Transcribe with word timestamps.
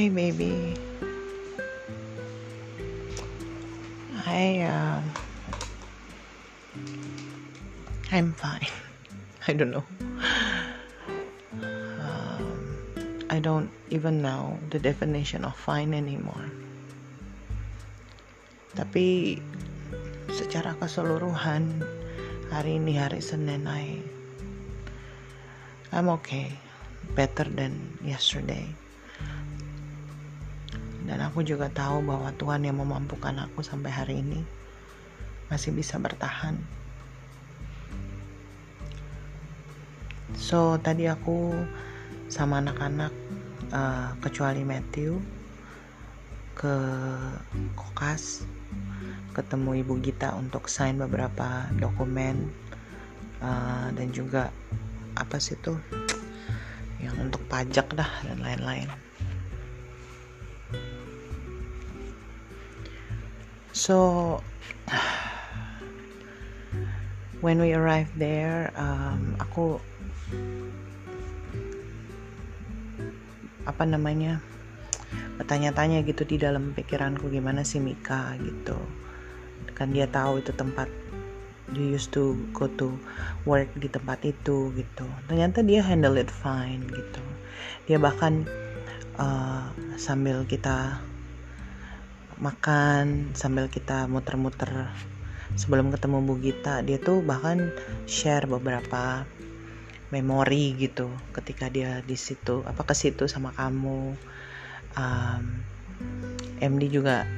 Hey, 0.00 0.08
baby. 0.08 0.80
I, 4.24 4.64
uh, 4.64 5.04
I'm 8.08 8.32
fine. 8.32 8.64
I 9.48 9.52
don't 9.52 9.68
know. 9.68 9.84
Um, 11.60 12.48
I 13.28 13.44
don't 13.44 13.68
even 13.92 14.24
know 14.24 14.56
the 14.72 14.80
definition 14.80 15.44
of 15.44 15.52
fine 15.52 15.92
anymore. 15.92 16.48
Tapi 18.72 19.36
secara 20.32 20.80
keseluruhan 20.80 21.84
hari 22.48 22.80
ini 22.80 22.96
hari 22.96 23.20
Senin 23.20 23.68
I 23.68 24.00
I'm 25.92 26.08
okay 26.08 26.56
better 27.12 27.44
than 27.44 28.00
yesterday 28.00 28.64
dan 31.10 31.18
aku 31.26 31.42
juga 31.42 31.66
tahu 31.66 32.06
bahwa 32.06 32.30
Tuhan 32.38 32.62
yang 32.62 32.78
memampukan 32.78 33.34
aku 33.50 33.66
sampai 33.66 33.90
hari 33.90 34.22
ini 34.22 34.46
masih 35.50 35.74
bisa 35.74 35.98
bertahan 35.98 36.54
so 40.38 40.78
tadi 40.78 41.10
aku 41.10 41.50
sama 42.30 42.62
anak-anak 42.62 43.10
uh, 43.74 44.14
kecuali 44.22 44.62
Matthew 44.62 45.18
ke 46.54 46.76
kokas 47.74 48.46
ketemu 49.34 49.82
Ibu 49.82 49.98
Gita 49.98 50.38
untuk 50.38 50.70
sign 50.70 51.02
beberapa 51.02 51.66
dokumen 51.74 52.54
uh, 53.42 53.90
dan 53.90 54.14
juga 54.14 54.54
apa 55.18 55.42
sih 55.42 55.58
tuh 55.58 55.78
yang 57.00 57.16
untuk 57.18 57.40
pajak 57.48 57.96
dah 57.96 58.10
dan 58.28 58.38
lain-lain. 58.44 59.09
So 63.80 63.96
when 67.40 67.56
we 67.64 67.72
arrived 67.72 68.12
there, 68.20 68.76
um, 68.76 69.40
aku 69.40 69.80
apa 73.64 73.88
namanya 73.88 74.44
bertanya-tanya 75.40 76.04
gitu 76.04 76.28
di 76.28 76.36
dalam 76.36 76.76
pikiranku 76.76 77.32
gimana 77.32 77.64
sih 77.64 77.80
Mika? 77.80 78.36
gitu. 78.44 78.76
Kan 79.72 79.96
dia 79.96 80.04
tahu 80.12 80.44
itu 80.44 80.52
tempat 80.52 80.92
you 81.72 81.96
used 81.96 82.12
to 82.12 82.36
go 82.52 82.68
to 82.76 82.92
work 83.48 83.72
di 83.80 83.88
tempat 83.88 84.20
itu 84.28 84.76
gitu. 84.76 85.08
Ternyata 85.24 85.64
dia 85.64 85.80
handle 85.80 86.20
it 86.20 86.28
fine 86.28 86.84
gitu. 86.84 87.24
Dia 87.88 87.96
bahkan 87.96 88.44
uh, 89.16 89.72
sambil 89.96 90.44
kita 90.44 91.00
makan 92.40 93.36
sambil 93.36 93.68
kita 93.68 94.08
muter-muter 94.08 94.88
sebelum 95.60 95.92
ketemu 95.92 96.24
Bu 96.24 96.34
Gita. 96.40 96.80
Dia 96.80 96.96
tuh 96.96 97.20
bahkan 97.20 97.68
share 98.08 98.48
beberapa 98.48 99.28
memori 100.08 100.74
gitu 100.74 101.12
ketika 101.36 101.68
dia 101.70 102.00
di 102.02 102.16
situ 102.16 102.64
apa 102.64 102.82
ke 102.88 102.96
situ 102.96 103.28
sama 103.28 103.52
kamu. 103.54 104.16
Um, 104.96 105.62
MD 106.64 106.90
juga 106.90 107.28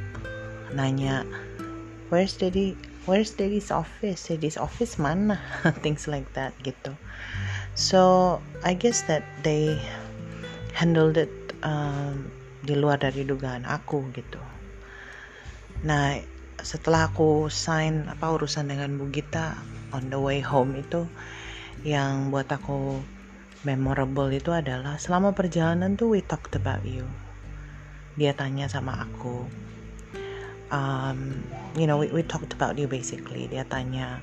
nanya 0.72 1.26
where's 2.08 2.38
daddy 2.38 2.78
where's 3.04 3.34
daddy's 3.34 3.74
office? 3.74 4.30
Daddy's 4.30 4.56
office 4.56 5.02
mana? 5.02 5.42
Things 5.84 6.06
like 6.06 6.30
that 6.38 6.54
gitu. 6.62 6.94
So 7.74 8.38
I 8.62 8.78
guess 8.78 9.02
that 9.10 9.26
they 9.42 9.82
handled 10.78 11.18
it 11.18 11.34
um, 11.66 12.30
di 12.62 12.78
luar 12.78 13.02
dari 13.02 13.26
dugaan 13.26 13.66
aku 13.66 14.14
gitu 14.14 14.61
nah 15.82 16.14
setelah 16.62 17.10
aku 17.10 17.50
sign 17.50 18.06
apa 18.06 18.30
urusan 18.30 18.70
dengan 18.70 18.94
Bu 18.94 19.10
Gita 19.10 19.58
on 19.90 20.14
the 20.14 20.18
way 20.22 20.38
home 20.38 20.78
itu 20.78 21.10
yang 21.82 22.30
buat 22.30 22.46
aku 22.46 23.02
memorable 23.66 24.30
itu 24.30 24.54
adalah 24.54 24.94
selama 24.98 25.34
perjalanan 25.34 25.98
tuh 25.98 26.14
we 26.14 26.22
talked 26.22 26.54
about 26.54 26.82
you. 26.86 27.06
Dia 28.14 28.34
tanya 28.34 28.70
sama 28.70 29.06
aku 29.06 29.46
um, 30.70 31.42
you 31.74 31.86
know 31.86 31.98
we, 31.98 32.10
we 32.10 32.22
talked 32.22 32.54
about 32.54 32.78
you 32.78 32.86
basically. 32.86 33.50
Dia 33.50 33.66
tanya 33.66 34.22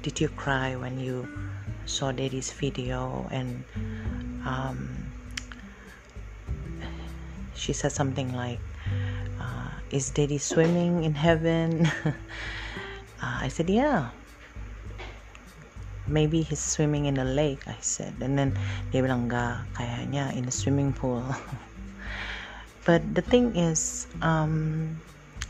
did 0.00 0.16
you 0.20 0.28
cry 0.40 0.72
when 0.72 0.96
you 0.96 1.28
saw 1.84 2.12
daddy's 2.12 2.48
video? 2.52 3.28
And 3.28 3.64
um, 4.44 5.08
she 7.52 7.72
said 7.72 7.92
something 7.92 8.32
like 8.32 8.60
is 9.90 10.10
daddy 10.10 10.38
swimming 10.38 11.04
in 11.04 11.14
heaven? 11.14 11.86
Uh, 13.16 13.40
I 13.40 13.48
said 13.48 13.72
yeah. 13.72 14.12
Maybe 16.04 16.44
he's 16.44 16.60
swimming 16.60 17.08
in 17.08 17.16
a 17.16 17.24
lake 17.24 17.64
I 17.64 17.80
said. 17.80 18.20
And 18.20 18.36
then 18.36 18.52
dia 18.92 19.00
bilang 19.00 19.24
enggak 19.24 19.64
kayaknya 19.72 20.36
in 20.36 20.44
a 20.44 20.52
swimming 20.52 20.92
pool. 20.92 21.24
But 22.86 23.02
the 23.16 23.24
thing 23.24 23.56
is 23.56 24.04
um, 24.20 24.94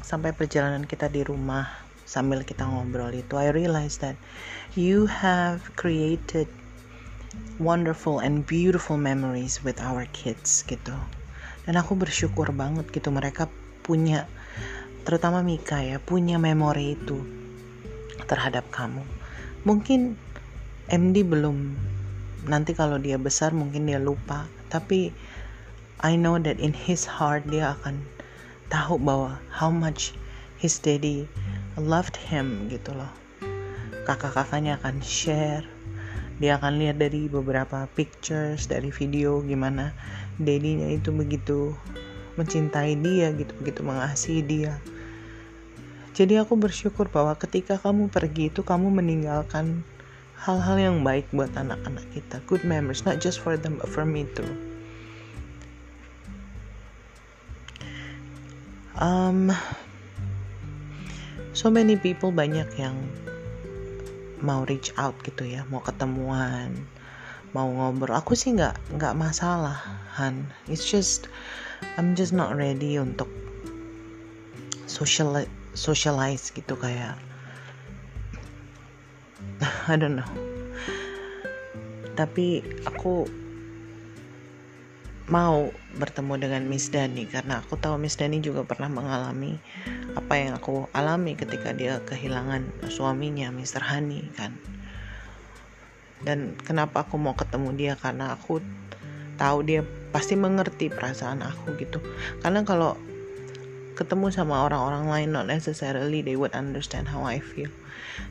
sampai 0.00 0.32
perjalanan 0.32 0.86
kita 0.86 1.10
di 1.10 1.26
rumah 1.26 1.68
sambil 2.06 2.47
kita 2.47 2.64
ngobrol 2.64 3.10
itu 3.12 3.34
I 3.34 3.50
realize 3.50 3.98
that 4.00 4.14
you 4.78 5.10
have 5.10 5.74
created 5.74 6.47
wonderful 7.58 8.22
and 8.22 8.47
beautiful 8.47 8.97
memories 8.97 9.60
with 9.66 9.82
our 9.82 10.06
kids 10.14 10.62
gitu. 10.64 10.97
Dan 11.66 11.74
aku 11.76 11.98
bersyukur 11.98 12.54
banget 12.54 12.88
gitu 12.94 13.10
mereka 13.10 13.50
punya 13.86 14.26
terutama 15.06 15.47
Mika 15.47 15.78
ya 15.86 16.02
punya 16.02 16.42
memori 16.42 16.98
itu 16.98 17.22
terhadap 18.26 18.66
kamu 18.74 19.06
mungkin 19.62 20.19
MD 20.91 21.22
belum 21.22 21.78
nanti 22.50 22.74
kalau 22.74 22.98
dia 22.98 23.14
besar 23.14 23.54
mungkin 23.54 23.86
dia 23.86 24.02
lupa 24.02 24.50
tapi 24.66 25.14
I 26.02 26.19
know 26.19 26.36
that 26.42 26.58
in 26.58 26.74
his 26.74 27.06
heart 27.06 27.47
dia 27.47 27.78
akan 27.78 28.02
tahu 28.69 28.98
bahwa 28.98 29.38
how 29.48 29.70
much 29.70 30.12
his 30.58 30.76
daddy 30.82 31.30
loved 31.80 32.16
him 32.16 32.68
gitu 32.72 32.97
loh. 32.97 33.12
Kakak-kakaknya 34.08 34.80
akan 34.80 35.00
share. 35.04 35.64
Dia 36.36 36.60
akan 36.60 36.76
lihat 36.76 37.00
dari 37.00 37.32
beberapa 37.32 37.88
pictures, 37.97 38.68
dari 38.68 38.92
video 38.92 39.41
gimana 39.41 39.97
daddy-nya 40.36 40.92
itu 40.92 41.08
begitu 41.16 41.72
mencintai 42.36 42.97
dia 43.00 43.32
gitu, 43.32 43.52
begitu 43.58 43.80
mengasihi 43.82 44.44
dia. 44.44 44.78
Jadi 46.16 46.41
aku 46.41 46.56
bersyukur 46.56 47.12
bahwa 47.12 47.36
ketika 47.36 47.76
kamu 47.76 48.08
pergi 48.08 48.48
itu 48.48 48.64
kamu 48.64 48.88
meninggalkan 48.88 49.84
hal-hal 50.41 50.76
yang 50.80 50.97
baik 51.04 51.28
buat 51.32 51.52
anak-anak 51.52 52.04
kita. 52.16 52.41
Good 52.48 52.64
memories, 52.64 53.04
not 53.04 53.20
just 53.20 53.41
for 53.41 53.60
them 53.60 53.76
but 53.76 53.88
for 53.88 54.08
me 54.08 54.24
too. 54.32 54.48
um, 59.00 59.53
so 61.53 61.68
many 61.68 61.97
people 61.97 62.32
banyak 62.32 62.68
yang 62.80 62.97
mau 64.41 64.64
reach 64.68 64.92
out 65.00 65.16
gitu 65.24 65.48
ya 65.48 65.64
mau 65.72 65.80
ketemuan 65.80 66.76
mau 67.56 67.72
ngobrol. 67.72 68.12
Aku 68.12 68.37
sih 68.37 68.53
nggak 68.53 69.00
nggak 69.00 69.17
masalah 69.17 69.81
Han. 70.21 70.44
It's 70.69 70.84
just 70.84 71.33
I'm 71.97 72.12
just 72.12 72.37
not 72.37 72.53
ready 72.53 73.00
untuk 73.00 73.33
social 74.84 75.33
socialize 75.72 76.53
gitu 76.53 76.77
kayak 76.77 77.16
I 79.89 79.97
don't 79.97 80.21
know. 80.21 80.28
Tapi 82.13 82.60
aku 82.84 83.25
mau 85.27 85.75
bertemu 85.98 86.34
dengan 86.39 86.63
Miss 86.71 86.92
Dani 86.92 87.27
karena 87.27 87.65
aku 87.65 87.75
tahu 87.80 87.98
Miss 87.98 88.15
Dani 88.15 88.39
juga 88.39 88.63
pernah 88.63 88.86
mengalami 88.86 89.59
apa 90.15 90.33
yang 90.39 90.54
aku 90.54 90.86
alami 90.95 91.34
ketika 91.34 91.75
dia 91.75 91.98
kehilangan 92.07 92.69
suaminya 92.86 93.51
Mr. 93.51 93.83
Hani 93.83 94.30
kan 94.39 94.54
dan 96.24 96.57
kenapa 96.65 97.04
aku 97.04 97.21
mau 97.21 97.36
ketemu 97.36 97.68
dia? 97.77 97.92
Karena 97.98 98.33
aku 98.33 98.65
tahu 99.36 99.59
dia 99.66 99.84
pasti 100.15 100.33
mengerti 100.33 100.89
perasaan 100.89 101.45
aku 101.45 101.77
gitu. 101.77 102.01
Karena 102.41 102.65
kalau 102.65 102.97
ketemu 103.97 104.28
sama 104.33 104.65
orang-orang 104.65 105.09
lain 105.09 105.28
not 105.33 105.48
necessarily 105.48 106.21
they 106.21 106.36
would 106.36 106.53
understand 106.57 107.09
how 107.09 107.24
I 107.24 107.41
feel. 107.41 107.72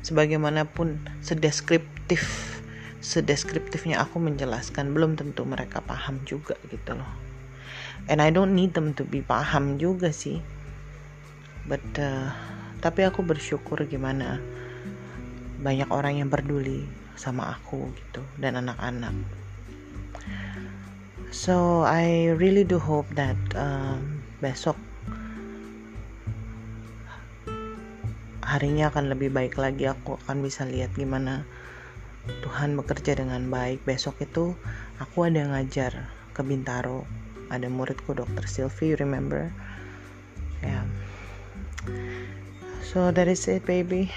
Sebagaimanapun 0.01 1.01
sedeskriptif 1.21 2.25
sedeskriptifnya 3.05 4.01
aku 4.01 4.17
menjelaskan 4.17 4.97
belum 4.97 5.13
tentu 5.13 5.45
mereka 5.45 5.77
paham 5.85 6.25
juga 6.25 6.57
gitu 6.73 6.97
loh. 6.97 7.11
And 8.09 8.17
I 8.21 8.33
don't 8.33 8.57
need 8.57 8.73
them 8.73 8.97
to 8.97 9.05
be 9.05 9.21
paham 9.21 9.77
juga 9.77 10.09
sih. 10.09 10.41
But 11.69 11.85
uh, 11.97 12.33
tapi 12.81 13.05
aku 13.05 13.21
bersyukur 13.25 13.85
gimana 13.89 14.41
banyak 15.61 15.89
orang 15.89 16.21
yang 16.21 16.29
peduli 16.29 17.04
sama 17.15 17.57
aku 17.57 17.91
gitu 17.95 18.21
dan 18.39 18.59
anak-anak. 18.59 19.15
So 21.35 21.83
I 21.83 22.31
really 22.35 22.63
do 22.63 22.79
hope 22.79 23.11
that 23.19 23.35
um, 23.59 24.23
besok 24.39 24.79
harinya 28.45 28.93
akan 28.93 29.11
lebih 29.11 29.35
baik 29.35 29.59
lagi. 29.59 29.91
Aku 29.91 30.15
akan 30.23 30.39
bisa 30.45 30.63
lihat 30.63 30.95
gimana 30.95 31.43
Tuhan 32.45 32.79
bekerja 32.79 33.19
dengan 33.19 33.51
baik. 33.51 33.83
Besok 33.83 34.23
itu 34.23 34.55
aku 35.01 35.27
ada 35.27 35.43
ngajar 35.43 36.07
ke 36.31 36.41
Bintaro. 36.45 37.03
Ada 37.51 37.69
muridku 37.69 38.15
dokter 38.15 38.47
Sylvie 38.47 38.95
you 38.95 38.97
remember? 38.97 39.51
Yeah 40.63 40.87
so 42.95 43.11
that 43.11 43.27
is 43.27 43.43
it 43.47 43.65
baby 43.65 44.07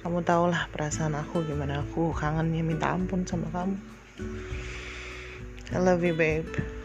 kamu 0.00 0.24
tau 0.24 0.48
lah 0.48 0.64
perasaan 0.72 1.12
aku 1.12 1.44
gimana 1.44 1.84
aku 1.84 2.16
kangennya 2.16 2.64
minta 2.64 2.96
ampun 2.96 3.28
sama 3.28 3.52
kamu. 3.52 3.76
I 5.70 5.78
love 5.78 6.02
you 6.02 6.16
babe 6.16 6.79